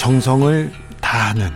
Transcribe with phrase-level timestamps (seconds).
[0.00, 1.50] 정성을 다하는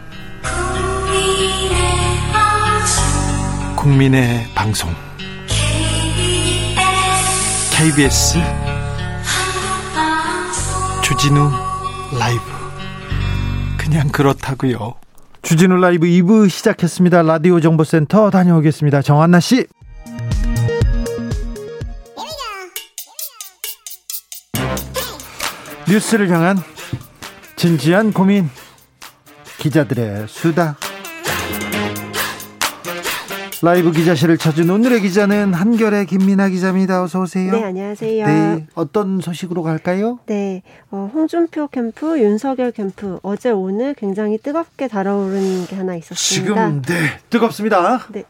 [3.74, 4.92] 국민의 방송
[7.72, 8.38] KBS
[11.02, 11.50] 주진우
[12.18, 12.42] 라이브
[13.78, 14.96] 그냥 그렇다고요.
[15.40, 17.22] 주진우 라이브 2부 시작했습니다.
[17.22, 19.00] 라디오 정보센터 다녀오겠습니다.
[19.00, 19.66] 정한나 씨.
[25.88, 26.62] 뉴스를 향한
[27.64, 28.50] 진지한 고민
[29.58, 30.76] 기자들의 수다
[33.62, 37.02] 라이브 기자실을 찾은 오늘의 기자는 한결의 김민아 기자입니다.
[37.02, 37.50] 어서 오세요.
[37.50, 38.26] 네, 안녕하세요.
[38.26, 40.18] 네, 어떤 소식으로 갈까요?
[40.26, 46.54] 네, 어, 홍준표 캠프, 윤석열 캠프 어제 오늘 굉장히 뜨겁게 달아오르는 게 하나 있었습니다.
[46.68, 48.00] 지금 네 뜨겁습니다.
[48.12, 48.24] 네,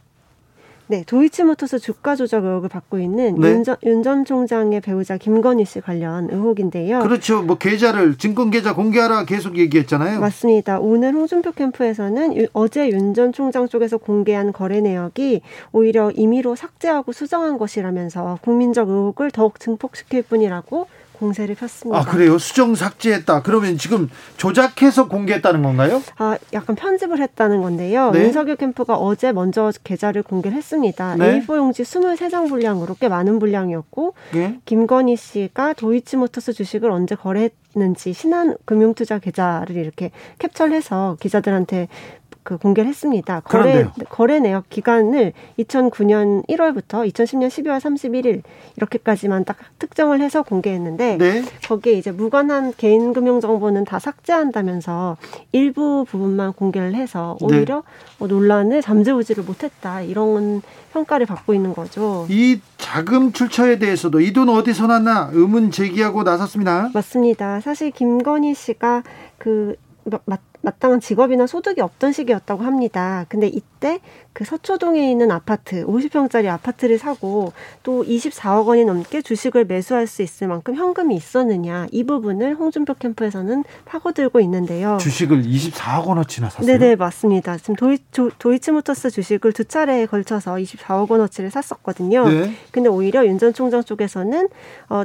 [0.87, 3.48] 네, 도이치모터스 주가 조작 의혹을 받고 있는 네.
[3.52, 7.01] 윤, 전, 윤전 총장의 배우자 김건희 씨 관련 의혹인데요.
[7.01, 7.43] 그렇죠.
[7.43, 10.21] 뭐 계좌를 증권 계좌 공개하라 계속 얘기했잖아요.
[10.21, 10.79] 맞습니다.
[10.80, 15.41] 오늘 홍준표 캠프에서는 유, 어제 윤 전 총장 쪽에서 공개한 거래 내역이
[15.73, 20.87] 오히려 임의로 삭제하고 수정한 것이라면서 국민적 의혹을 더욱 증폭시킬 뿐이라고
[21.24, 21.98] 공세를 폈습니다.
[21.98, 22.36] 아 그래요?
[22.38, 23.42] 수정 삭제했다.
[23.42, 26.02] 그러면 지금 조작해서 공개했다는 건가요?
[26.18, 28.10] 아 약간 편집을 했다는 건데요.
[28.10, 28.24] 네?
[28.24, 31.16] 윤석열 캠프가 어제 먼저 계좌를 공개를 했습니다.
[31.16, 31.40] 네?
[31.40, 34.58] A4 용지 23장 분량으로 꽤 많은 분량이었고 네?
[34.66, 41.88] 김건희 씨가 도이치모터스 주식을 언제 거래했는지 신한금융투자 계좌를 이렇게 캡처를 해서 기자들한테
[42.45, 43.40] 그 공개를 했습니다.
[43.40, 48.42] 거래 거래 내역 기간을 2009년 1월부터 2010년 12월 31일
[48.76, 51.42] 이렇게까지만 딱 특정을 해서 공개했는데 네.
[51.66, 55.16] 거기에 이제 무관한 개인 금융 정보는 다 삭제한다면서
[55.52, 57.46] 일부 부분만 공개를 해서 네.
[57.59, 57.82] 오히려
[58.20, 58.26] 네.
[58.26, 60.60] 논란을 잠재우지를 못했다 이런
[60.92, 62.26] 평가를 받고 있는 거죠.
[62.29, 66.91] 이 자금 출처에 대해서도 이 돈 어디서 났나 의문 제기하고 나섰습니다.
[66.92, 67.60] 맞습니다.
[67.60, 69.04] 사실 김건희 씨가
[69.38, 69.76] 그
[70.62, 73.26] 마땅한 직업이나 소득이 없던 시기였다고 합니다.
[73.28, 74.00] 근데 이때
[74.32, 80.48] 그 서초동에 있는 아파트, 50평짜리 아파트를 사고 또 24억 원이 넘게 주식을 매수할 수 있을
[80.48, 84.97] 만큼 현금이 있었느냐 이 부분을 홍준표 캠프에서는 파고들고 있는데요.
[85.00, 86.66] 주식을 24억 원어치나 샀어요?
[86.66, 87.56] 네네 맞습니다.
[87.59, 87.98] 지금 도이,
[88.38, 92.28] 도이치모터스 주식을 두 차례에 걸쳐서 24억 원어치를 샀었거든요.
[92.28, 92.53] 네.
[92.72, 94.48] 근데 오히려 윤 전 총장 쪽에서는
[94.91, 95.03] 어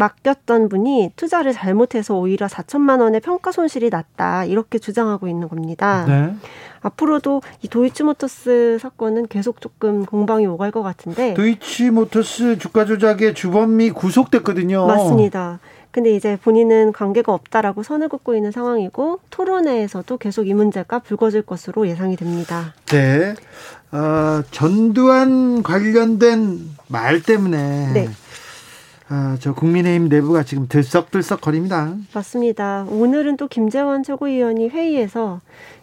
[0.00, 6.06] 맡겼던 분이 투자를 잘못해서 오히려 4천만 원의 평가 손실이 났다 이렇게 주장하고 있는 겁니다.
[6.08, 6.34] 네.
[6.80, 14.86] 앞으로도 이 도이치모터스 사건은 계속 조금 공방이 오갈 것 같은데 도이치모터스 주가 조작의 주범이 구속됐거든요.
[14.86, 15.60] 맞습니다.
[15.90, 21.88] 근데 이제 본인은 관계가 없다라고 선을 긋고 있는 상황이고 토론회에서도 계속 이 문제가 불거질 것으로
[21.88, 22.74] 예상이 됩니다.
[22.86, 23.34] 네.
[23.92, 28.08] 어, 전두환 관련된 말 때문에 네.
[29.12, 31.96] 아, 저 국민의힘 내부가 지금 들썩들썩 거립니다.
[32.14, 32.86] 맞습니다.
[32.88, 35.40] 오늘은 또 김재원 최고위원이 회의에서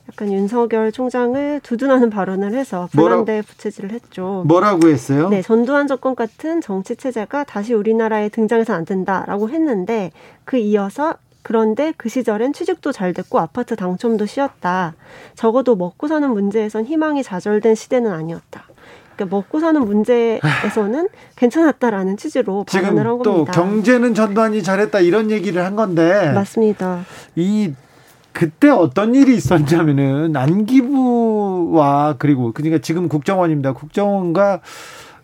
[0.07, 4.45] 약간 윤석열 총장을 두둔하는 발언을 해서 불안대 부채질을 했죠.
[4.47, 5.27] 뭐라고 했어요?
[5.27, 10.11] 네, 전두환 정권 같은 정치 체제가 다시 우리나라에 등장해서 안 된다라고 했는데
[10.45, 14.95] 그 이어서 그런데 그 시절엔 취직도 잘 됐고 아파트 당첨도 쉬었다.
[15.35, 18.66] 적어도 먹고 사는 문제에선 희망이 좌절된 시대는 아니었다.
[19.17, 23.51] 그러니까 먹고 사는 문제에서는 괜찮았다라는 취지로 발언을 한 겁니다.
[23.51, 27.03] 또 경제는 전두환이 잘했다 이런 얘기를 한 건데 맞습니다.
[27.35, 27.73] 이
[28.31, 33.73] 그때 어떤 일이 있었냐면은 안기부와 그리고 그러니까 지금 국정원입니다.
[33.73, 34.61] 국정원과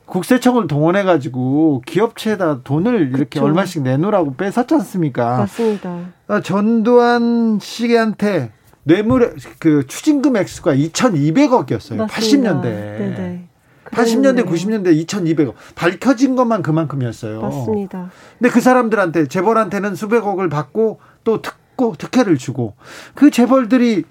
[0.06, 3.46] 국세청을 동원해 가지고 기업체에다 돈을 이렇게 그쵸.
[3.46, 5.38] 얼마씩 내놓으라고 뺏었지 않습니까?
[5.38, 6.00] 맞습니다.
[6.28, 8.52] 아, 전두환 씨한테
[8.84, 11.96] 뇌물 그 추징금 액수가 2,200억이었어요.
[11.96, 12.08] 맞습니다.
[12.08, 12.64] 80년대.
[12.64, 13.48] 네네.
[13.94, 17.42] 80년대, 90년대 2,200억 밝혀진 것만 그만큼이었어요.
[17.42, 18.12] 맞습니다.
[18.40, 22.74] 근데 그 사람들한테 재벌한테는 수백억을 받고 또 특고 특혜를 주고
[23.14, 24.04] 그 재벌들이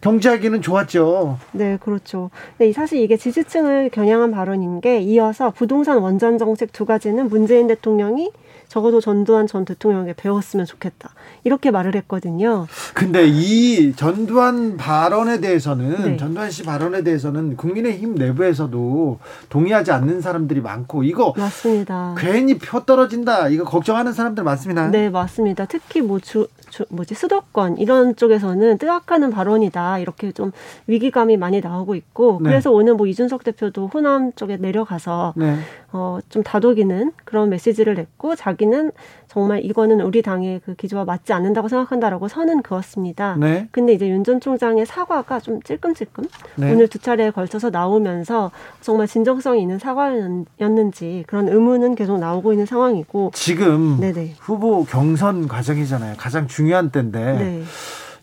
[0.00, 1.38] 경제하기는 좋았죠.
[1.52, 2.30] 네, 그렇죠.
[2.58, 8.30] 네, 사실 이게 지지층을 겨냥한 발언인 게 이어서 부동산 원전 정책 두 가지는 문재인 대통령이
[8.68, 11.10] 적어도 전두환 전 대통령에게 배웠으면 좋겠다.
[11.44, 12.66] 이렇게 말을 했거든요.
[12.94, 16.16] 근데 이 전두환 발언에 대해서는 네.
[16.16, 19.18] 전두환 씨 발언에 대해서는 국민의힘 내부에서도
[19.48, 22.14] 동의하지 않는 사람들이 많고 이거 맞습니다.
[22.18, 23.48] 괜히 표 떨어진다.
[23.48, 24.88] 이거 걱정하는 사람들 많습니다.
[24.90, 25.66] 네, 맞습니다.
[25.66, 29.98] 특히 뭐 주, 주, 뭐지 수도권 이런 쪽에서는 뜨악하는 발언이다.
[29.98, 30.52] 이렇게 좀
[30.86, 32.50] 위기감이 많이 나오고 있고 네.
[32.50, 35.56] 그래서 오늘 뭐 이준석 대표도 호남 쪽에 내려가서 네.
[35.92, 38.90] 어, 좀 다독이는 그런 메시지를 냈고 자기 는
[39.28, 43.36] 정말 이거는 우리 당의 그 기조와 맞지 않는다고 생각한다라고 선은 그었습니다.
[43.38, 43.68] 네.
[43.70, 46.24] 근데 이제 윤 전 총장의 사과가 좀 찔끔찔끔
[46.56, 46.72] 네.
[46.72, 48.50] 오늘 두 차례에 걸쳐서 나오면서
[48.80, 54.34] 정말 진정성이 있는 사과였는지 그런 의문은 계속 나오고 있는 상황이고 지금 네네.
[54.40, 56.14] 후보 경선 과정이잖아요.
[56.16, 57.62] 가장 중요한 때인데 네.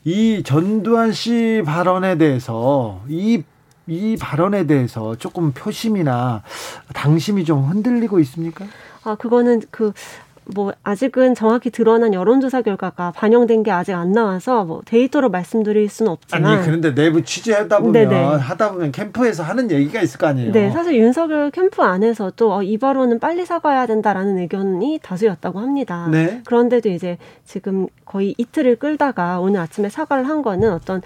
[0.03, 3.43] 이 전두환 씨 발언에 대해서 이,
[3.87, 6.43] 이 발언에 대해서 조금 표심이나
[6.93, 8.65] 당심이 좀 흔들리고 있습니까?
[9.03, 9.93] 아, 그거는 그,
[10.45, 16.11] 뭐 아직은 정확히 드러난 여론조사 결과가 반영된 게 아직 안 나와서 뭐 데이터로 말씀드릴 수는
[16.11, 18.23] 없지만 아니 그런데 내부 취재하다 보면 네네.
[18.23, 20.51] 하다 보면 캠프에서 하는 얘기가 있을 거 아니에요.
[20.51, 26.09] 네, 사실 윤석열 캠프 안에서도 어, 이 발언은 빨리 사과해야 된다라는 의견이 다수였다고 합니다.
[26.11, 26.41] 네.
[26.45, 31.01] 그런데도 이제 지금 거의 이틀을 끌다가 오늘 아침에 사과를 한 거는 어떤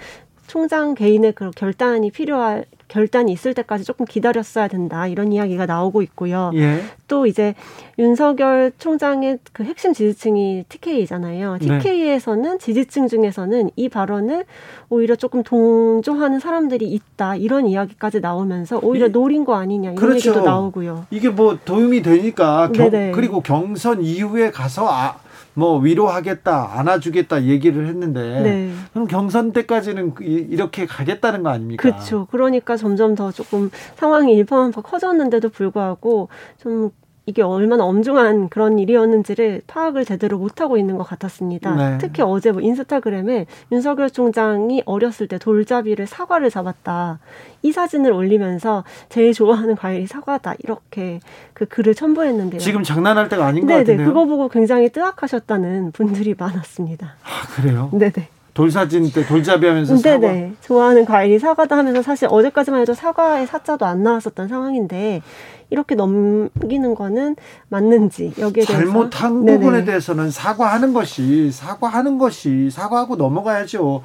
[0.47, 6.51] 총장 개인의 그 결단이 필요할 결단이 있을 때까지 조금 기다렸어야 된다 이런 이야기가 나오고 있고요.
[6.55, 6.81] 예.
[7.07, 7.53] 또 이제
[7.99, 11.57] 윤석열 총장의 그 핵심 지지층이 TK잖아요.
[11.59, 12.57] TK에서는 네.
[12.57, 14.45] 지지층 중에서는 이 발언을
[14.89, 20.29] 오히려 조금 동조하는 사람들이 있다 이런 이야기까지 나오면서 오히려 노린 거 아니냐 이런 그렇죠.
[20.29, 21.07] 얘기도 나오고요.
[21.09, 25.15] 이게 뭐 도움이 되니까 경, 그리고 경선 이후에 가서 아,
[25.53, 28.71] 뭐 위로하겠다, 안아주겠다 얘기를 했는데 네.
[28.93, 31.81] 그럼 경선 때까지는 이렇게 가겠다는 거 아닙니까?
[31.81, 32.27] 그렇죠.
[32.31, 36.91] 그러니까 점점 더 조금 상황이 일파만파 커졌는데도 불구하고 좀
[37.27, 41.75] 이게 얼마나 엄중한 그런 일이었는지를 파악을 제대로 못하고 있는 것 같았습니다.
[41.75, 41.97] 네.
[41.99, 47.19] 특히 어제 뭐 인스타그램에 윤석열 총장이 어렸을 때 돌잡이를 사과를 잡았다.
[47.63, 50.55] 이 사진을 올리면서 제일 좋아하는 과일이 사과다.
[50.63, 51.19] 이렇게
[51.53, 52.61] 그 글을 첨부했는데요.
[52.61, 54.07] 지금 장난할 때가 아닌 네네, 것 같은데요.
[54.07, 57.15] 그거 보고 굉장히 뜨악하셨다는 분들이 많았습니다.
[57.25, 57.89] 아, 그래요?
[57.91, 58.29] 네네.
[58.57, 60.17] 돌사진 때 돌잡이 하면서 사과.
[60.17, 60.53] 네네.
[60.61, 65.21] 좋아하는 과일이 사과다 하면서 사실 어제까지만 해도 사과의 사자도 안 나왔었던 상황인데
[65.69, 67.35] 이렇게 넘기는 거는
[67.69, 69.59] 맞는지 여기에 대해서 잘못한 네네.
[69.59, 74.01] 부분에 대해서는 사과하는 것이 사과하는 것이 사과하고 넘어가야죠.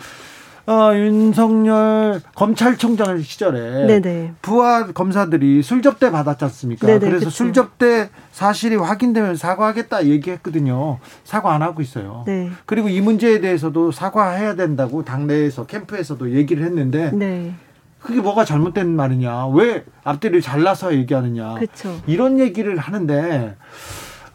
[0.66, 4.34] 어, 윤석열 검찰총장 시절에 네네.
[4.42, 6.86] 부하 검사들이 술접대 받았지 않습니까?
[6.86, 7.30] 네네, 그래서 그쵸.
[7.30, 10.98] 술접대 사실이 확인되면 사과하겠다 얘기했거든요.
[11.24, 12.22] 사과 안 하고 있어요.
[12.26, 12.50] 네.
[12.64, 17.54] 그리고 이 문제에 대해서도 사과해야 된다고 당내에서 캠프에서도 얘기를 했는데 네.
[17.98, 19.48] 그게 뭐가 잘못된 말이냐?
[19.48, 21.54] 왜 앞뒤를 잘라서 얘기하느냐?
[21.54, 22.00] 그쵸.
[22.06, 23.56] 이런 얘기를 하는데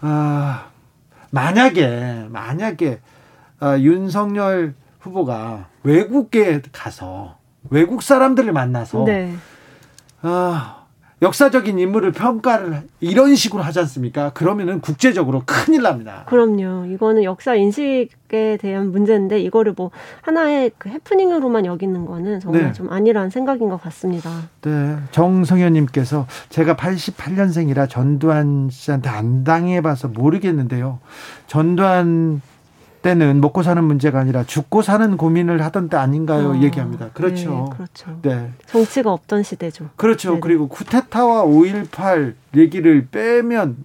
[0.01, 0.65] 아,
[1.31, 2.99] 만약에 만약에
[3.59, 7.37] 아, 윤석열 후보가 외국에 가서
[7.69, 9.33] 외국 사람들을 만나서 네.
[10.21, 10.83] 아,
[11.21, 14.31] 역사적인 인물을 평가를 이런 식으로 하지 않습니까?
[14.31, 16.25] 그러면은 국제적으로 큰일 납니다.
[16.27, 16.87] 그럼요.
[16.87, 19.91] 이거는 역사 인식에 대한 문제인데 이거를 뭐
[20.21, 22.73] 하나의 그 해프닝으로만 여기는 거는 정말 네.
[22.73, 24.29] 좀 아니라는 생각인 것 같습니다.
[24.61, 24.97] 네.
[25.11, 30.99] 정성현님께서 제가 88년생이라 전두환 씨한테 안 당해봐서 모르겠는데요.
[31.47, 32.41] 전두환
[33.07, 36.51] 때는 먹고 사는 문제가 아니라 죽고 사는 고민을 하던 때 아닌가요?
[36.51, 37.09] 어, 얘기합니다.
[37.13, 37.69] 그렇죠.
[37.69, 38.19] 네, 그렇죠.
[38.21, 38.51] 네.
[38.65, 39.89] 정치가 없던 시대죠.
[39.95, 40.31] 그렇죠.
[40.31, 40.39] 네네.
[40.41, 43.77] 그리고 쿠데타와 5.18 얘기를 빼면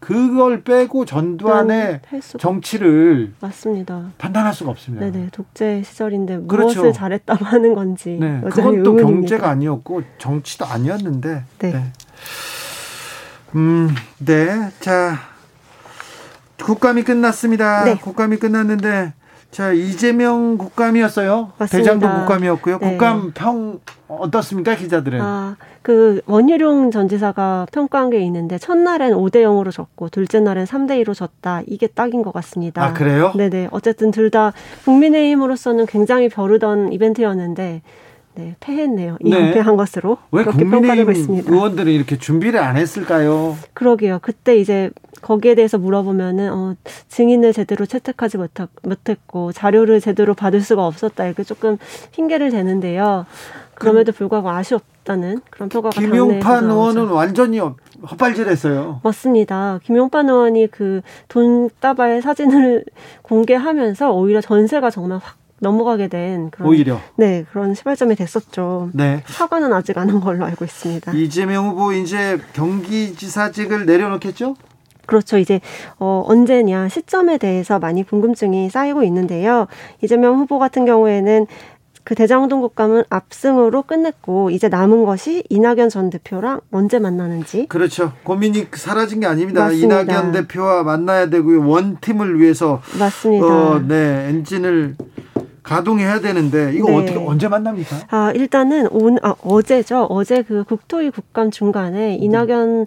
[0.00, 2.00] 그걸 빼고 전두환의
[2.38, 4.12] 정치를 맞습니다.
[4.16, 5.04] 판단할 수가 없습니다.
[5.04, 6.80] 네네 독재 시절인데 그렇죠.
[6.80, 8.40] 무엇을 잘했다고 하는 건지 네.
[8.48, 11.72] 그건 또 경제가 아니었고 정치도 아니었는데 네.
[11.72, 11.92] 네.
[13.56, 14.70] 음, 네.
[14.80, 15.18] 자,
[16.62, 17.84] 국감이 끝났습니다.
[17.84, 17.96] 네.
[17.96, 19.12] 국감이 끝났는데
[19.50, 21.52] 자 이재명 국감이었어요.
[21.56, 21.78] 맞습니다.
[21.78, 22.78] 대장동 국감이었고요.
[22.78, 22.90] 네.
[22.90, 25.20] 국감 평 어떻습니까 기자들은?
[25.20, 31.02] 아, 그 원희룡 전 지사가 평가한 게 있는데 첫날엔 5대 0으로 졌고 둘째 날엔 3대
[31.04, 31.62] 2로 졌다.
[31.66, 32.84] 이게 딱인 것 같습니다.
[32.84, 33.32] 아 그래요?
[33.36, 33.68] 네네.
[33.70, 34.52] 어쨌든 둘 다
[34.84, 37.80] 국민의힘으로서는 굉장히 벼르던 이벤트였는데
[38.38, 39.16] 네, 패했네요.
[39.20, 39.76] 이패한 네.
[39.76, 43.56] 것으로 왜 국민의힘 의원들은 이렇게 준비를 안 했을까요?
[43.74, 44.20] 그러게요.
[44.22, 44.90] 그때 이제
[45.22, 46.76] 거기에 대해서 물어보면은 어,
[47.08, 48.38] 증인을 제대로 채택하지
[48.84, 51.78] 못했고 자료를 제대로 받을 수가 없었다 이렇게 조금
[52.12, 53.26] 핑계를 대는데요.
[53.74, 59.00] 그럼에도 불구하고 아쉬웠다는 그런 평가가 김용판 의원은 완전히 헛발질했어요.
[59.02, 59.80] 맞습니다.
[59.82, 62.84] 김용판 의원이 그 돈다발 사진을
[63.22, 68.90] 공개하면서 오히려 전세가 정말 확 넘어가게 된 그런 오히려 네 그런 시발점이 됐었죠.
[68.94, 71.12] 네 사과는 아직 안 한 걸로 알고 있습니다.
[71.12, 74.54] 이재명 후보 이제 경기지사직을 내려놓겠죠?
[75.06, 75.38] 그렇죠.
[75.38, 75.60] 이제
[75.98, 79.66] 어 언제냐 시점에 대해서 많이 궁금증이 쌓이고 있는데요.
[80.02, 81.46] 이재명 후보 같은 경우에는
[82.04, 88.68] 그 대장동 국감은 압승으로 끝냈고 이제 남은 것이 이낙연 전 대표랑 언제 만나는지 그렇죠 고민이
[88.72, 90.00] 사라진 게 아닙니다 맞습니다.
[90.02, 94.96] 이낙연 대표와 만나야 되고요 원 팀을 위해서 맞습니다 어, 네 엔진을
[95.68, 96.96] 가동해야 되는데 이거 네.
[96.96, 97.96] 어떻게 언제 만납니까?
[98.08, 102.86] 아 일단은 온 아, 어제죠 어제 그 국토위 국감 중간에 이낙연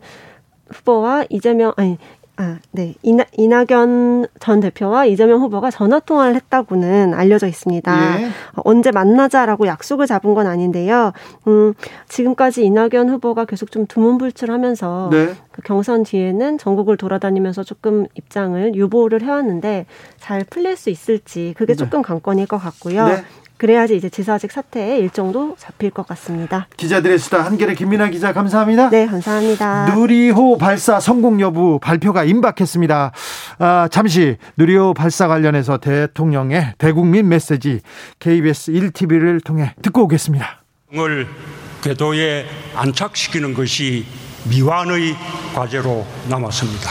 [0.69, 1.99] 후보와 이재명 아니
[2.41, 2.95] 아, 네.
[3.03, 8.21] 이나, 이낙연 전 대표와 이재명 후보가 전화 통화를 했다고는 알려져 있습니다.
[8.21, 8.29] 예.
[8.55, 11.13] 언제 만나자라고 약속을 잡은 건 아닌데요.
[11.47, 11.75] 음,
[12.09, 15.35] 지금까지 이낙연 후보가 계속 좀 두문불출하면서 네.
[15.51, 19.85] 그 경선 뒤에는 전국을 돌아다니면서 조금 입장을 유보를 해왔는데
[20.17, 21.77] 잘 풀릴 수 있을지 그게 네.
[21.77, 23.07] 조금 관건일 것 같고요.
[23.07, 23.23] 네.
[23.61, 26.67] 그래야지 이제 지사직 사태의 일정도 잡힐 것 같습니다.
[26.77, 28.89] 기자들의 수다 한결의 김민아 기자 감사합니다.
[28.89, 29.93] 네, 감사합니다.
[29.93, 33.11] 누리호 발사 성공 여부 발표가 임박했습니다.
[33.59, 37.81] 아, 잠시 누리호 발사 관련해서 대통령의 대국민 메시지
[38.17, 40.63] KBS 1TV를 통해 듣고 오겠습니다.
[40.95, 41.27] 을
[41.83, 44.07] 궤도에 안착시키는 것이
[44.49, 45.15] 미완의
[45.53, 46.89] 과제로 남았습니다.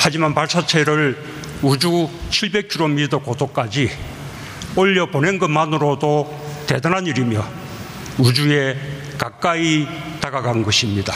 [0.00, 1.16] 하지만 발사체를
[1.62, 4.17] 우주 700km 고도까지
[4.76, 7.44] 올려 보낸 것만으로도 대단한 일이며
[8.18, 8.76] 우주에
[9.16, 9.86] 가까이
[10.20, 11.14] 다가간 것입니다.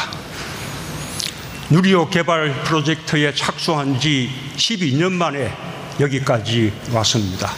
[1.71, 5.53] 누리호 개발 프로젝트에 착수한 지 12년 만에
[6.01, 7.51] 여기까지 왔습니다.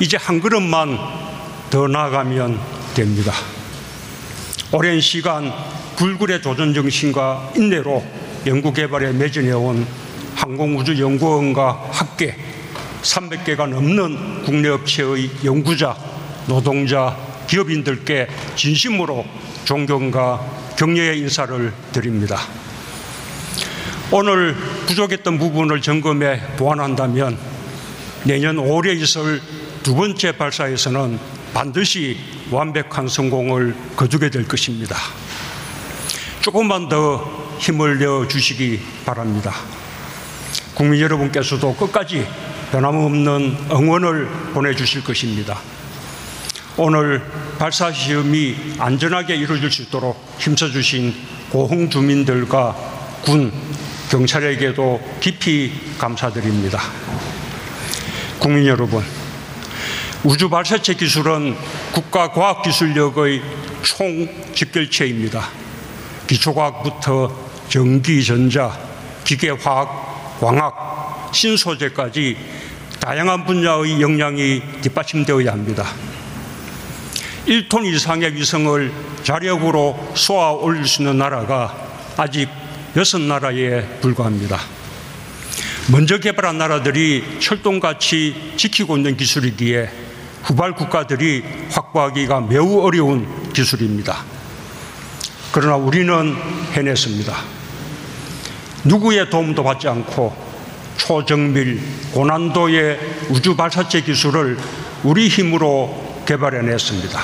[0.00, 0.98] 이제 한 걸음만
[1.70, 2.60] 더 나아가면
[2.94, 3.32] 됩니다.
[4.72, 5.52] 오랜 시간
[5.96, 8.04] 불굴의 도전 정신과 인내로
[8.46, 9.86] 연구 개발에 매진해온
[10.34, 12.36] 항공우주연구원과 학계
[13.04, 15.96] 300개가 넘는 국내 업체의 연구자,
[16.46, 19.24] 노동자, 기업인들께 진심으로
[19.64, 22.40] 존경과 격려의 인사를 드립니다.
[24.10, 24.54] 오늘
[24.86, 27.38] 부족했던 부분을 점검해 보완한다면
[28.24, 29.40] 내년 5월에 있을
[29.82, 31.18] 두 번째 발사에서는
[31.52, 32.18] 반드시
[32.50, 34.96] 완벽한 성공을 거두게 될 것입니다.
[36.40, 39.54] 조금만 더 힘을 내어 주시기 바랍니다.
[40.74, 42.26] 국민 여러분께서도 끝까지
[42.74, 45.60] 변함없는 응원을 보내주실 것입니다.
[46.76, 47.24] 오늘
[47.56, 51.14] 발사 시험이 안전하게 이루어질 수 있도록 힘써주신
[51.50, 52.74] 고흥 주민들과
[53.22, 53.52] 군,
[54.10, 56.80] 경찰에게도 깊이 감사드립니다.
[58.40, 59.04] 국민 여러분,
[60.24, 61.54] 우주 발사체 기술은
[61.92, 63.40] 국가 과학 기술력의
[63.82, 65.48] 총 집결체입니다.
[66.26, 67.36] 기초과학부터
[67.68, 68.76] 전기, 전자,
[69.22, 70.03] 기계 화학,
[70.40, 72.36] 광학, 신소재까지
[73.00, 75.86] 다양한 분야의 역량이 뒷받침되어야 합니다.
[77.46, 81.74] 1톤 이상의 위성을 자력으로 쏘아 올릴 수 있는 나라가
[82.16, 82.48] 아직
[82.94, 84.58] 6나라에 불과합니다.
[85.90, 89.90] 먼저 개발한 나라들이 철동같이 지키고 있는 기술이기에
[90.44, 94.24] 후발 국가들이 확보하기가 매우 어려운 기술입니다.
[95.52, 96.36] 그러나 우리는
[96.72, 97.63] 해냈습니다.
[98.84, 100.34] 누구의 도움도 받지 않고
[100.96, 101.80] 초정밀,
[102.12, 102.98] 고난도의
[103.30, 104.58] 우주 발사체 기술을
[105.02, 107.20] 우리 힘으로 개발해냈습니다.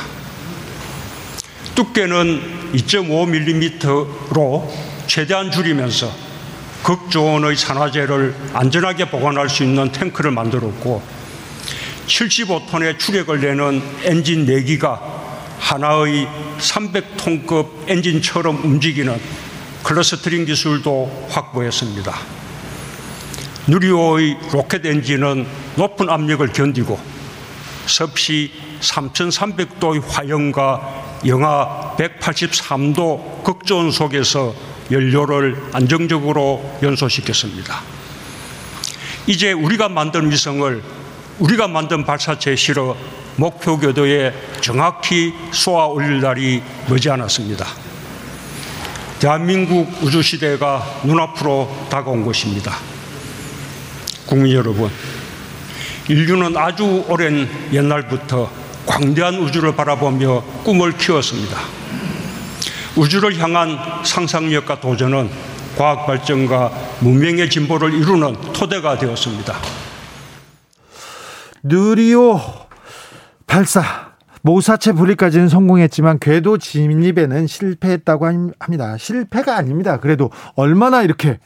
[1.74, 4.68] 두께는 2.5mm로
[5.06, 6.12] 최대한 줄이면서
[6.82, 11.02] 극조온의 산화제를 안전하게 보관할 수 있는 탱크를 만들었고
[12.06, 14.98] 75톤의 추력을 내는 엔진 4기가
[15.58, 16.26] 하나의
[16.58, 19.20] 300톤급 엔진처럼 움직이는
[19.82, 22.14] 클러스트링 기술도 확보했습니다.
[23.66, 25.46] 누리호의 로켓 엔진은
[25.76, 26.98] 높은 압력을 견디고
[27.86, 34.54] 섭씨 3,300도의 화염과 영하 183도 극저온 속에서
[34.90, 37.82] 연료를 안정적으로 연소시켰습니다.
[39.26, 40.82] 이제 우리가 만든 위성을
[41.38, 42.96] 우리가 만든 발사체에 실어
[43.36, 47.89] 목표 궤도에 정확히 쏘아 올릴 날이 머지않았습니다.
[49.20, 52.74] 대한민국 우주시대가 눈앞으로 다가온 것입니다.
[54.24, 54.90] 국민 여러분,
[56.08, 58.50] 인류는 아주 오랜 옛날부터
[58.86, 61.58] 광대한 우주를 바라보며 꿈을 키웠습니다.
[62.96, 65.30] 우주를 향한 상상력과 도전은
[65.76, 69.54] 과학 발전과 문명의 진보를 이루는 토대가 되었습니다.
[71.62, 72.40] 느리오
[73.46, 74.09] 발사
[74.42, 78.96] 모사체 분리까지는 성공했지만 궤도 진입에는 실패했다고 합니다.
[78.96, 79.98] 실패가 아닙니다.
[79.98, 81.38] 그래도 얼마나 이렇게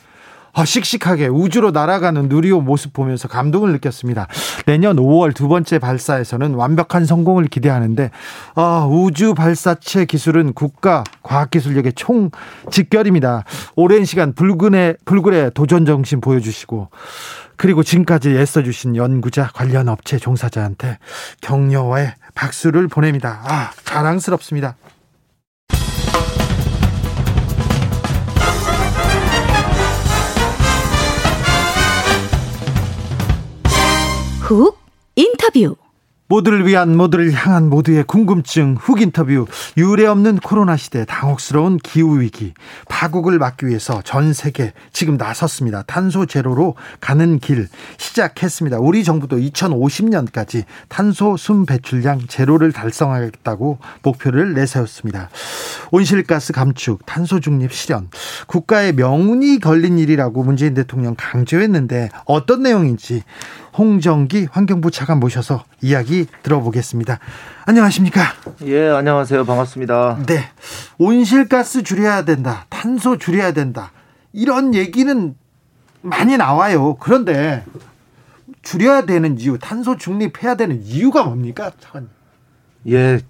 [0.57, 4.29] 아, 씩씩하게 우주로 날아가는 누리호 모습 보면서 감동을 느꼈습니다.
[4.67, 8.13] 내년 5월 두 번째 발사에서는 완벽한 성공을 기대하는데
[8.55, 12.31] 아, 우주 발사체 기술은 국가 과학기술력의 총
[12.71, 13.43] 직결입니다.
[13.75, 16.89] 오랜 시간 불근의 불굴의 도전 정신 보여주시고
[17.57, 20.99] 그리고 지금까지 애써주신 연구자 관련 업체 종사자한테
[21.41, 23.41] 격려의 박수를 보냅니다.
[23.45, 24.77] 아, 자랑스럽습니다.
[34.41, 34.79] 훅
[35.17, 35.77] 인터뷰
[36.27, 42.55] 모두를 위한 모두를 향한 모두의 궁금증 훅 인터뷰 유례 없는 코로나 시대 당혹스러운 기후 위기
[42.89, 45.83] 파국을 막기 위해서 전 세계 지금 나섰습니다.
[45.83, 48.79] 탄소 제로로 가는 길 시작했습니다.
[48.79, 55.29] 우리 정부도 2050년까지 탄소 순 배출량 제로를 달성하겠다고 목표를 내세웠습니다.
[55.91, 58.09] 온실가스 감축, 탄소 중립 실현
[58.47, 63.23] 국가의 명운이 걸린 일이라고 문재인 대통령 강조했는데 어떤 내용인지
[63.77, 67.19] 홍정기 환경부 차관 모셔서 이야기 들어보겠습니다.
[67.67, 68.23] 안녕하십니까?
[68.63, 69.45] 예, 안녕하세요.
[69.45, 70.21] 반갑습니다.
[70.27, 70.45] 네.
[70.99, 72.67] 온실가스 줄여야 된다.
[72.69, 73.91] 탄소 줄여야 된다.
[74.33, 75.35] 이런 얘기는
[76.03, 76.97] 많이 나와요.
[77.01, 77.65] 그런데
[78.63, 81.73] 줄여야 되는 이유, 탄소 중립해야 되는 이유가 뭡니까?
[81.81, 82.09] 차관
[82.89, 83.21] 예.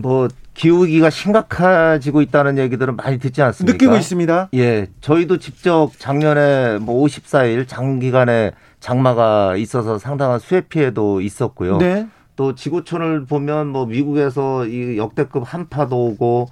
[0.00, 3.72] 뭐 기후위기가 심각해지고 있다는 얘기들은 많이 듣지 않습니까?
[3.72, 4.48] 느끼고 있습니다.
[4.54, 4.86] 예.
[5.00, 11.78] 저희도 직접 작년에 뭐 54일 장기간에 장마가 있어서 상당한 수해 피해도 있었고요.
[11.78, 12.08] 네.
[12.34, 16.48] 또 지구촌을 보면 뭐 미국에서 이 역대급 한파도 오고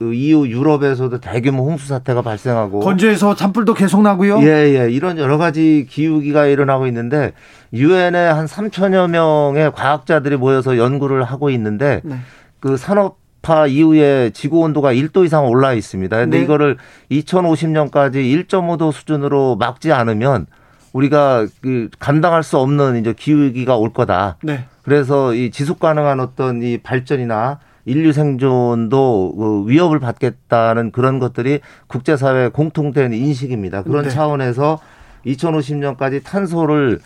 [0.00, 4.40] 이후 유럽에서도 대규모 홍수 사태가 발생하고 건조해서 산불도 계속 나고요.
[4.42, 4.90] 예, 예.
[4.90, 7.32] 이런 여러 가지 기후기가 일어나고 있는데
[7.72, 12.16] 유엔에 한 3천여 명의 과학자들이 모여서 연구를 하고 있는데 네.
[12.62, 16.16] 그 산업화 이후에 지구 온도가 1도 이상 올라 있습니다.
[16.16, 16.44] 근데 네.
[16.44, 16.76] 이거를
[17.10, 18.14] 2050년까지
[18.46, 20.46] 1.5도 수준으로 막지 않으면
[20.92, 24.36] 우리가 그 감당할 수 없는 이제 기후 위기가 올 거다.
[24.44, 24.66] 네.
[24.82, 32.48] 그래서 이 지속 가능한 어떤 이 발전이나 인류 생존도 그 위협을 받겠다는 그런 것들이 국제사회
[32.48, 33.82] 공통된 인식입니다.
[33.82, 34.10] 그런 네.
[34.10, 34.78] 차원에서
[35.26, 37.00] 2050년까지 탄소를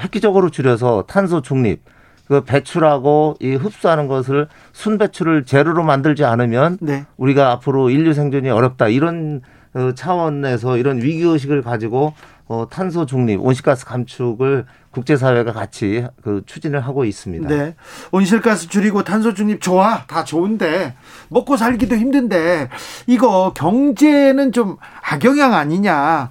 [0.00, 1.82] 획기적으로 줄여서 탄소 중립,
[2.32, 7.04] 그 배출하고 이 흡수하는 것을 순배출을 제로로 만들지 않으면 네.
[7.18, 9.42] 우리가 앞으로 인류 생존이 어렵다 이런
[9.74, 12.14] 어, 차원에서 이런 위기 의식을 가지고
[12.46, 17.48] 어, 탄소 중립, 온실가스 감축을 국제사회가 같이 그 추진을 하고 있습니다.
[17.48, 17.74] 네.
[18.12, 20.06] 온실가스 줄이고 탄소 중립 좋아.
[20.06, 20.94] 다 좋은데
[21.28, 22.70] 먹고 살기도 힘든데
[23.08, 26.30] 이거 경제는 좀 악영향 아니냐.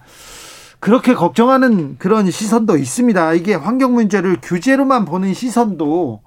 [0.81, 3.33] 그렇게 걱정하는 그런 시선도 있습니다.
[3.33, 6.21] 이게 환경 문제를 규제로만 보는 시선도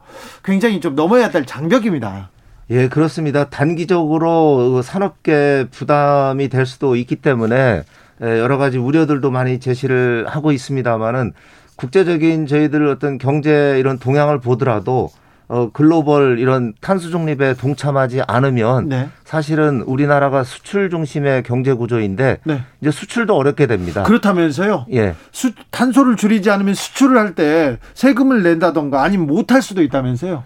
[0.44, 2.30] 굉장히 좀 넘어야 될 장벽입니다.
[2.70, 3.50] 예, 그렇습니다.
[3.50, 7.82] 단기적으로 산업계 부담이 될 수도 있기 때문에
[8.22, 11.32] 예, 여러 가지 우려들도 많이 제시를 하고 있습니다만은
[11.74, 15.10] 국제적인 저희들 어떤 경제 이런 동향을 보더라도
[15.48, 19.08] 어 글로벌 이런 탄소 중립에 동참하지 않으면 네.
[19.24, 22.62] 사실은 우리나라가 수출 중심의 경제 구조인데 네.
[22.80, 24.04] 이제 수출도 어렵게 됩니다.
[24.04, 24.86] 그렇다면서요?
[24.92, 25.14] 예.
[25.32, 30.44] 수, 탄소를 줄이지 않으면 수출을 할 때 세금을 낸다던가 아니면 못할 수도 있다면서요?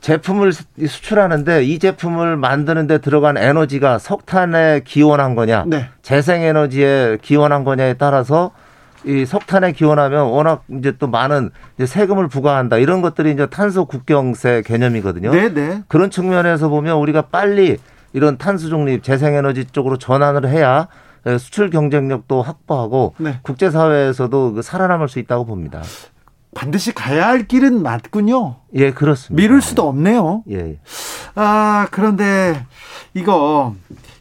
[0.00, 5.88] 제품을 수출하는데 이 제품을 만드는데 들어간 에너지가 석탄에 기원한 거냐, 네.
[6.00, 8.52] 재생에너지에 기원한 거냐에 따라서
[9.04, 14.62] 이 석탄에 기원하면 워낙 이제 또 많은 이제 세금을 부과한다 이런 것들이 이제 탄소 국경세
[14.66, 15.30] 개념이거든요.
[15.30, 15.48] 네네.
[15.54, 15.82] 네.
[15.88, 17.78] 그런 측면에서 보면 우리가 빨리
[18.12, 20.88] 이런 탄소 중립 재생에너지 쪽으로 전환을 해야
[21.38, 23.38] 수출 경쟁력도 확보하고 네.
[23.42, 25.82] 국제사회에서도 그 살아남을 수 있다고 봅니다.
[26.54, 28.56] 반드시 가야 할 길은 맞군요.
[28.74, 29.40] 예, 그렇습니다.
[29.40, 30.42] 미룰 수도 없네요.
[30.50, 30.78] 예.
[31.36, 32.66] 아, 그런데
[33.14, 33.76] 이거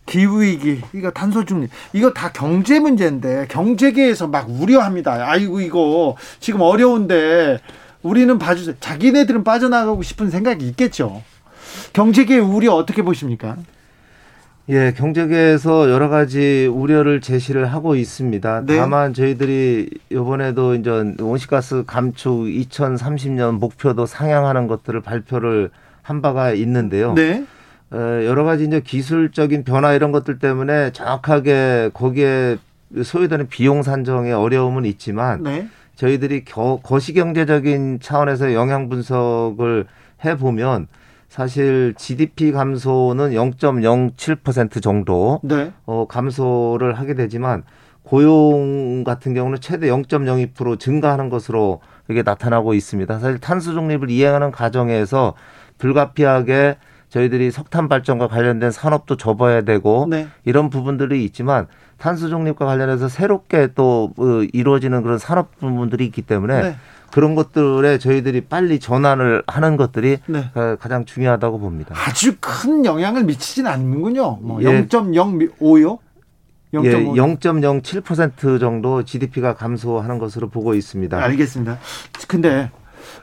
[0.09, 5.29] 기후위기, 이거 탄소 중립, 이거 다 경제 문제인데 경제계에서 막 우려합니다.
[5.29, 7.59] 아이고, 이거 지금 어려운데
[8.01, 8.75] 우리는 봐주세요.
[8.79, 11.21] 자기네들은 빠져나가고 싶은 생각이 있겠죠.
[11.93, 13.57] 경제계 우려 어떻게 보십니까?
[14.69, 18.63] 예, 경제계에서 여러 가지 우려를 제시를 하고 있습니다.
[18.65, 18.77] 네.
[18.77, 25.71] 다만 저희들이 이번에도 이제 온실가스 감축 2030년 목표도 상향하는 것들을 발표를
[26.03, 27.13] 한 바가 있는데요.
[27.13, 27.45] 네.
[27.91, 32.57] 여러 가지 이제 기술적인 변화 이런 것들 때문에 정확하게 거기에
[33.03, 35.67] 소요되는 비용 산정에 어려움은 있지만 네.
[35.95, 39.85] 저희들이 거시경제적인 차원에서 영향 분석을
[40.23, 40.87] 해 보면
[41.27, 45.71] 사실 GDP 감소는 0.07% 정도 네.
[45.85, 47.63] 어, 감소를 하게 되지만
[48.03, 53.19] 고용 같은 경우는 최대 0.02% 증가하는 것으로 이게 나타나고 있습니다.
[53.19, 55.35] 사실 탄소 중립을 이행하는 과정에서
[55.77, 56.77] 불가피하게
[57.09, 60.27] 저희들이 석탄 발전과 관련된 산업도 접어야 되고 네.
[60.45, 61.67] 이런 부분들이 있지만
[61.97, 66.75] 탄소 중립과 관련해서 새롭게 또 어, 이루어지는 그런 산업 부분들이 있기 때문에 네.
[67.11, 70.51] 그런 것들에 저희들이 빨리 전환을 하는 것들이 네.
[70.53, 71.95] 어, 가장 중요하다고 봅니다.
[71.97, 74.37] 아주 큰 영향을 미치진 않는군요.
[74.41, 74.85] 뭐 예.
[74.87, 75.97] 0.05요?
[76.73, 76.85] 0.5.
[76.85, 81.17] 예, 0.07% 정도 GDP가 감소하는 것으로 보고 있습니다.
[81.17, 81.79] 알겠습니다.
[82.27, 82.69] 근데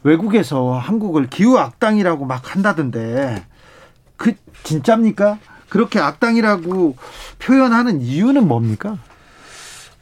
[0.03, 3.45] 외국에서 한국을 기후 악당이라고 막 한다던데
[4.17, 5.39] 그 진짜입니까?
[5.69, 6.97] 그렇게 악당이라고
[7.39, 8.99] 표현하는 이유는 뭡니까?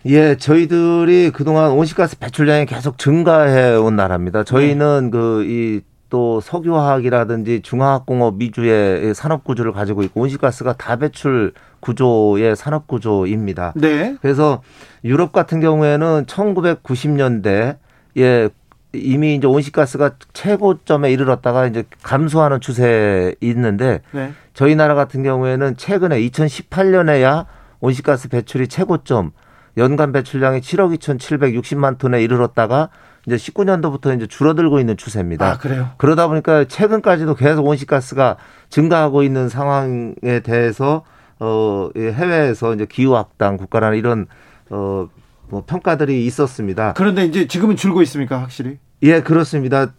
[0.06, 4.44] 예, 저희들이 그동안 온실가스 배출량이 계속 증가해 온 나라입니다.
[4.44, 5.10] 저희는 네.
[5.10, 13.72] 그이 또 석유화학이라든지 중화학공업 위주의 산업 구조를 가지고 있고 온실가스가 다배출 구조의 산업 구조입니다.
[13.74, 14.16] 네.
[14.20, 14.62] 그래서
[15.04, 18.50] 유럽 같은 경우에는 1990년대에
[18.94, 24.32] 이미 이제 온실가스가 최고점에 이르렀다가 이제 감소하는 추세에 있는데 네.
[24.52, 27.46] 저희 나라 같은 경우에는 최근에 2018년에야
[27.80, 29.32] 온실가스 배출이 최고점
[29.76, 32.90] 연간 배출량이 7억 2,760만 톤에 이르렀다가
[33.26, 35.52] 이제 19년도부터 이제 줄어들고 있는 추세입니다.
[35.52, 35.90] 아, 그래요?
[35.96, 38.36] 그러다 보니까 최근까지도 계속 온실가스가
[38.68, 41.04] 증가하고 있는 상황에 대해서
[41.40, 44.26] 어 해외에서 이제 기후 악당 국가라는 이런
[44.70, 45.08] 어
[45.48, 46.94] 뭐 평가들이 있었습니다.
[46.94, 48.78] 그런데 이제 지금은 줄고 있습니까, 확실히?
[49.02, 49.92] 예, 그렇습니다.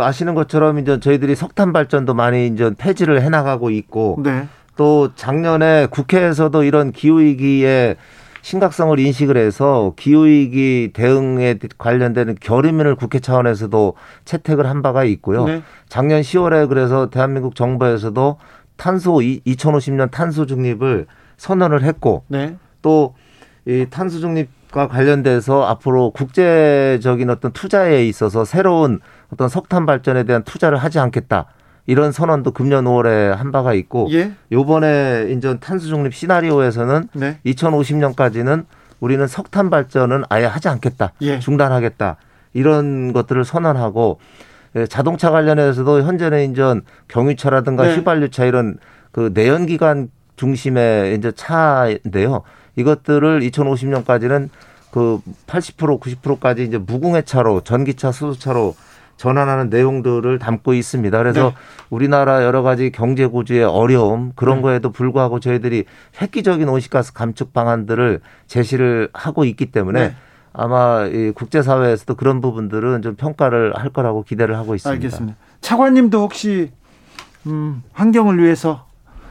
[0.00, 4.48] 아시는 것처럼 이제 저희들이 석탄 발전도 많이 이제 폐지를 해 나가고 있고 네.
[4.76, 7.96] 또 작년에 국회에서도 이런 기후 위기에
[8.42, 15.44] 심각성을 인식을 해서 기후위기 대응에 관련되는 결의문을 국회 차원에서도 채택을 한 바가 있고요.
[15.44, 15.62] 네.
[15.88, 18.38] 작년 10월에 그래서 대한민국 정부에서도
[18.76, 21.06] 탄소 2050년 탄소 중립을
[21.36, 22.56] 선언을 했고 네.
[22.80, 29.00] 또이 탄소 중립 과 관련돼서 앞으로 국제적인 어떤 투자에 있어서 새로운
[29.32, 31.46] 어떤 석탄 발전에 대한 투자를 하지 않겠다.
[31.86, 34.32] 이런 선언도 금년 5월에 한 바가 있고 예?
[34.52, 37.38] 요번에 인전 탄소 중립 시나리오에서는 네.
[37.46, 38.66] 2050년까지는
[39.00, 41.12] 우리는 석탄 발전은 아예 하지 않겠다.
[41.22, 41.38] 예.
[41.38, 42.16] 중단하겠다.
[42.52, 44.20] 이런 것들을 선언하고
[44.76, 47.94] 예, 자동차 관련해서도 현재는 인전 경유차라든가 네.
[47.96, 48.76] 휘발유차 이런
[49.10, 52.42] 그 내연기관 중심의 이제 차인데요.
[52.78, 54.48] 이것들을 2050년까지는
[54.90, 58.74] 그 80% 90%까지 이제 무궁해 차로 전기차 수소차로
[59.16, 61.18] 전환하는 내용들을 담고 있습니다.
[61.18, 61.54] 그래서 네.
[61.90, 64.62] 우리나라 여러 가지 경제 구조의 어려움 그런 네.
[64.62, 65.84] 거에도 불구하고 저희들이
[66.22, 70.14] 획기적인 온실가스 감축 방안들을 제시를 하고 있기 때문에 네.
[70.52, 74.94] 아마 이 국제사회에서도 그런 부분들은 좀 평가를 할 거라고 기대를 하고 있습니다.
[74.94, 75.36] 알겠습니다.
[75.60, 76.70] 차관님도 혹시
[77.46, 78.87] 음, 환경을 위해서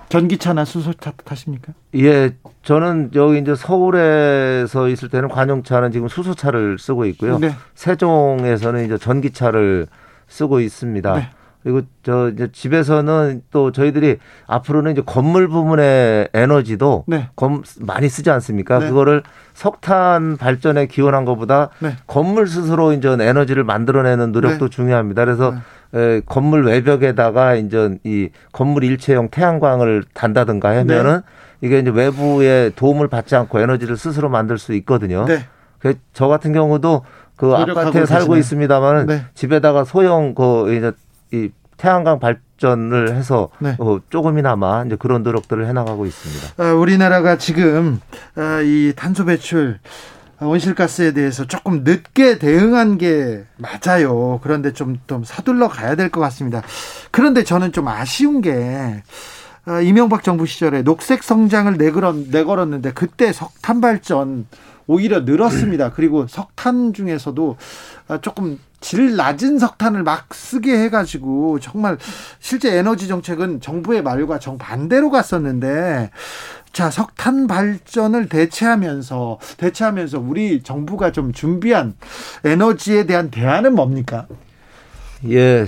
[0.09, 1.73] 전기차나 수소차 타십니까?
[1.95, 7.39] 예, 저는 여기 이제 서울에서 있을 때는 관용차는 지금 수소차를 쓰고 있고요.
[7.39, 7.53] 네.
[7.75, 9.87] 세종에서는 이제 전기차를
[10.27, 11.13] 쓰고 있습니다.
[11.15, 11.29] 네.
[11.63, 17.29] 그리고 저 이제 집에서는 또 저희들이 앞으로는 이제 건물 부문의 에너지도 네.
[17.35, 18.79] 검, 많이 쓰지 않습니까?
[18.79, 18.87] 네.
[18.87, 21.97] 그거를 석탄 발전에 기원한 것보다 네.
[22.07, 24.75] 건물 스스로 이제 에너지를 만들어내는 노력도 네.
[24.75, 25.25] 중요합니다.
[25.25, 25.57] 그래서 네.
[25.93, 31.21] 에, 건물 외벽에다가 이제 이 건물 일체형 태양광을 단다든가 하면은
[31.61, 31.67] 네.
[31.67, 35.25] 이게 이제 외부의 도움을 받지 않고 에너지를 스스로 만들 수 있거든요.
[35.25, 35.45] 네.
[35.79, 37.03] 그저 같은 경우도
[37.35, 38.39] 그 아파트에 살고 계시네.
[38.39, 39.25] 있습니다만은 네.
[39.33, 40.91] 집에다가 소형 그 이제
[41.31, 43.75] 이 태양광 발전을 해서 네.
[43.79, 46.63] 어, 조금이나마 이제 그런 노력들을 해나가고 있습니다.
[46.63, 47.99] 어, 우리나라가 지금
[48.35, 49.79] 어, 이 탄소 배출
[50.39, 54.39] 온실가스에 대해서 조금 늦게 대응한 게 맞아요.
[54.43, 56.61] 그런데 좀, 좀 서둘러 가야 될 것 같습니다.
[57.11, 59.03] 그런데 저는 좀 아쉬운 게
[59.67, 64.45] 어, 이명박 정부 시절에 녹색 성장을 내걸었는데 그때 석탄 발전
[64.85, 65.91] 오히려 늘었습니다.
[65.91, 67.57] 그리고 석탄 중에서도
[68.07, 71.97] 어, 조금 질 낮은 석탄을 막 쓰게 해가지고 정말
[72.39, 76.11] 실제 에너지 정책은 정부의 말과 정반대로 갔었는데
[76.77, 81.95] 자, 석탄 발전을 대체하면서 대체하면서 우리 정부가 좀 준비한
[82.43, 84.27] 에너지에 대한 대안은 뭡니까?
[85.27, 85.65] 예.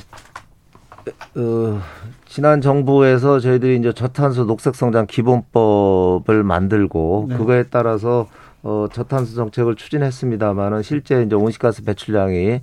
[1.36, 1.82] 어,
[2.28, 7.38] 지난 정부에서 저희들이 이제 저탄소 녹색 성장 기본법을 만들고 네.
[7.38, 8.28] 그거에 따라서
[8.62, 12.62] 어, 저탄소 정책을 추진했습니다만은 실제 이제 온실가스 배출량이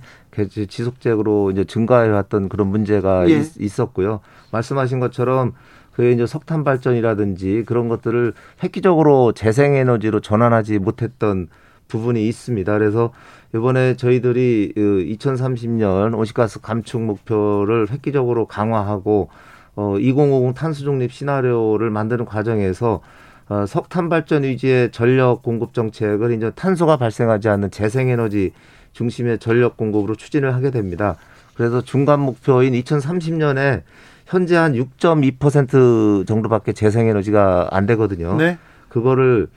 [0.69, 3.43] 지속적으로 이제 증가해 왔던 그런 문제가 예.
[3.59, 4.21] 있, 었고요
[4.53, 5.51] 말씀하신 것처럼
[5.97, 11.47] 그 이제 석탄 발전이라든지 그런 것들을 획기적으로 재생 에너지로 전환하지 못했던
[11.87, 12.71] 부분이 있습니다.
[12.77, 13.11] 그래서
[13.55, 19.29] 이번에 저희들이 2030년 그 온실가스 감축 목표를 획기적으로 강화하고
[19.75, 23.01] 어, 2050 탄소 중립 시나리오를 만드는 과정에서
[23.49, 28.51] 어, 석탄 발전 위주의 전력 공급 정책을 이제 탄소가 발생하지 않는 재생 에너지
[28.91, 31.15] 중심의 전력 공급으로 추진을 하게 됩니다.
[31.55, 33.81] 그래서 중간 목표인 2030년에
[34.27, 38.35] 현재 한 6.2% 정도밖에 재생에너지가 안 되거든요.
[38.35, 38.57] 네.
[38.89, 39.47] 그거를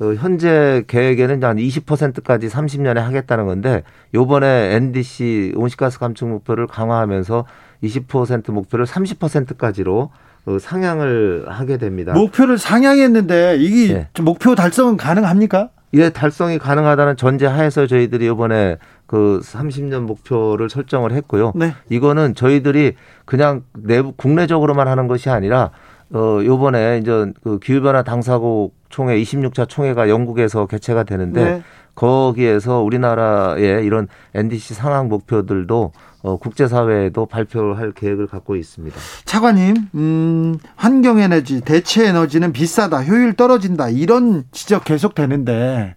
[0.00, 3.82] 어, 현재 계획에는 한 20%까지 30년에 하겠다는 건데
[4.12, 7.44] 요번에 NDC 온실가스 감축 목표를 강화하면서
[7.84, 10.10] 20% 목표를 30%까지로
[10.46, 12.12] 어, 상향을 하게 됩니다.
[12.12, 14.08] 목표를 상향했는데 이게 네.
[14.20, 15.70] 목표 달성은 가능합니까?
[15.94, 21.52] 예, 달성이 가능하다는 전제 하에서 저희들이 이번에 그 30년 목표를 설정을 했고요.
[21.54, 21.74] 네.
[21.88, 25.70] 이거는 저희들이 그냥 내부 국내적으로만 하는 것이 아니라
[26.12, 31.62] 어 요번에 이제 그 기후 변화 당사국 총회 26차 총회가 영국에서 개최가 되는데 네.
[31.94, 38.96] 거기에서 우리나라의 이런 NDC 상황 목표들도 어, 국제사회에도 발표할 계획을 갖고 있습니다.
[39.26, 45.94] 차관님, 음, 환경에너지, 대체에너지는 비싸다, 효율 떨어진다 이런 지적 계속 되는데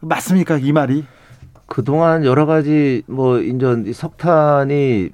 [0.00, 1.04] 맞습니까 이 말이?
[1.66, 5.10] 그동안 여러 가지 뭐 인전 석탄이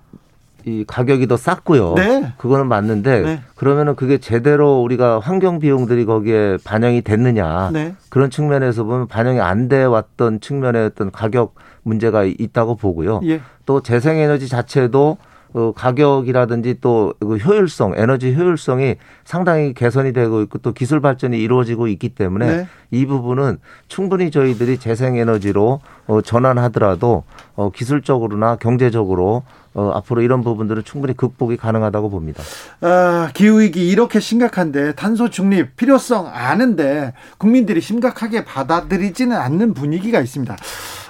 [0.64, 1.94] 이 가격이 더 쌌고요.
[1.94, 2.32] 네.
[2.36, 3.40] 그거는 맞는데 네.
[3.54, 7.94] 그러면은 그게 제대로 우리가 환경 비용들이 거기에 반영이 됐느냐 네.
[8.10, 13.20] 그런 측면에서 보면 반영이 안 돼 왔던 측면의 어떤 가격 문제가 있다고 보고요.
[13.24, 13.40] 예.
[13.66, 15.18] 또 재생에너지 자체도
[15.52, 21.88] 그 가격이라든지 또 그 효율성, 에너지 효율성이 상당히 개선이 되고 있고 또 기술 발전이 이루어지고
[21.88, 22.66] 있기 때문에 네.
[22.90, 23.58] 이 부분은
[23.88, 29.42] 충분히 저희들이 재생 에너지로 어, 전환하더라도 어, 기술적으로나 경제적으로
[29.74, 32.42] 어, 앞으로 이런 부분들은 충분히 극복이 가능하다고 봅니다.
[32.80, 40.56] 아, 기후 위기 이렇게 심각한데 탄소 중립 필요성 아는데 국민들이 심각하게 받아들이지는 않는 분위기가 있습니다.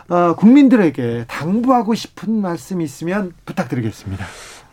[0.08, 4.24] 어, 국민들에게 당부하고 싶은 말씀 있으면 부탁드리겠습니다.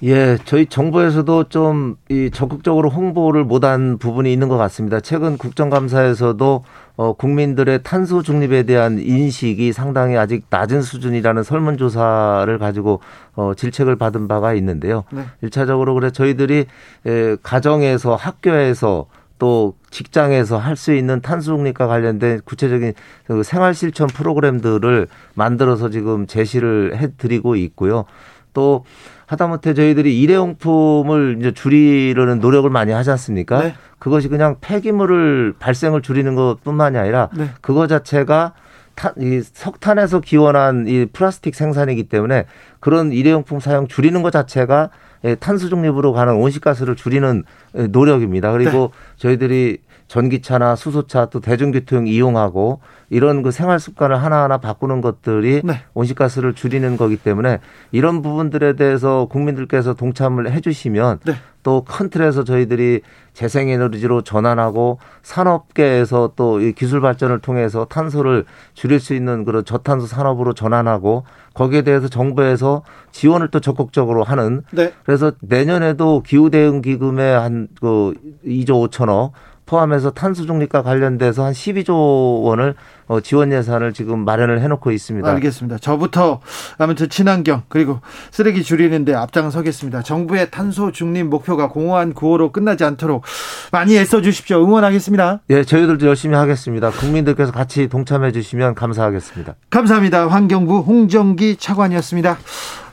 [0.04, 5.00] 예, 저희 정부에서도 좀 이 적극적으로 홍보를 못한 부분이 있는 것 같습니다.
[5.00, 6.64] 최근 국정감사에서도
[6.98, 13.00] 어, 국민들의 탄소 중립에 대한 인식이 상당히 아직 낮은 수준이라는 설문조사를 가지고
[13.36, 15.04] 어, 질책을 받은 바가 있는데요.
[15.12, 15.24] 네.
[15.44, 16.66] 1차적으로 그래 저희들이
[17.06, 22.94] 에, 가정에서 학교에서 또 직장에서 할 수 있는 탄소중립과 관련된 구체적인
[23.28, 28.06] 그 생활 실천 프로그램들을 만들어서 지금 제시를 해드리고 있고요.
[28.54, 28.86] 또
[29.26, 33.62] 하다못해 저희들이 일회용품을 이제 줄이려는 노력을 많이 하지 않습니까?
[33.62, 33.76] 네.
[34.00, 37.50] 그것이 그냥 폐기물을 발생을 줄이는 것뿐만이 아니라 네.
[37.62, 38.54] 그거 자체가
[38.96, 42.46] 타, 이 석탄에서 기원한 이 플라스틱 생산이기 때문에
[42.80, 44.90] 그런 일회용품 사용 줄이는 것 자체가 예,
[45.34, 47.44] 탄소 중립으로 가는 온실가스를 줄이는
[47.78, 48.52] 예, 노력입니다.
[48.52, 49.18] 그리고 네.
[49.18, 55.82] 저희들이 전기차나 수소차 또 대중교통 이용하고 이런 그 생활 습관을 하나하나 바꾸는 것들이 네.
[55.94, 57.60] 온실가스를 줄이는 거기 때문에
[57.92, 61.34] 이런 부분들에 대해서 국민들께서 동참을 해 주시면 네.
[61.64, 63.02] 또큰 틀에서 저희들이
[63.34, 70.54] 재생에너지로 전환하고 산업계에서 또 이 기술 발전을 통해서 탄소를 줄일 수 있는 그런 저탄소 산업으로
[70.54, 74.94] 전환하고 거기에 대해서 정부에서 지원을 또 적극적으로 하는 네.
[75.06, 78.14] 그래서 내년에도 기후 대응 기금에 한 그
[78.46, 79.32] 2조 5천억
[79.66, 82.76] 포함해서 탄소 중립과 관련돼서 한 12조 원을
[83.08, 85.30] 어, 지원 예산을 지금 마련을 해놓고 있습니다.
[85.30, 85.78] 알겠습니다.
[85.78, 86.42] 저부터
[86.78, 88.00] 아무튼 친환경 그리고
[88.32, 90.02] 쓰레기 줄이는데 앞장서겠습니다.
[90.02, 93.24] 정부의 탄소 중립 목표가 공허한 구호로 끝나지 않도록
[93.72, 94.64] 많이 애써 주십시오.
[94.64, 95.42] 응원하겠습니다.
[95.52, 96.90] 예, 저희들도 열심히 하겠습니다.
[96.90, 99.56] 국민들께서 같이 동참해 주시면 감사하겠습니다.
[99.70, 100.28] 감사합니다.
[100.28, 102.38] 환경부 홍정기 차관이었습니다.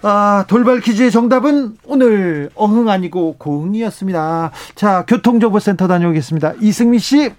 [0.03, 4.51] 아, 돌발 퀴즈의 정답은 오늘 어흥 아니고 고흥이었습니다.
[4.75, 6.55] 자, 교통정보센터 다녀오겠습니다.
[6.61, 7.33] 이승미 씨.